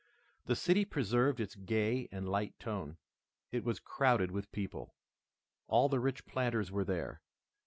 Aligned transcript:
The 0.47 0.55
city 0.55 0.83
preserved 0.83 1.39
its 1.39 1.53
gay 1.53 2.09
and 2.11 2.27
light 2.27 2.57
tone. 2.59 2.97
It 3.51 3.63
was 3.63 3.79
crowded 3.79 4.31
with 4.31 4.51
people. 4.51 4.95
All 5.67 5.89
the 5.89 5.99
rich 5.99 6.25
planters 6.25 6.71
were 6.71 6.83
there. 6.83 7.21